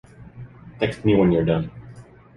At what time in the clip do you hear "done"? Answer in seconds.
1.45-1.69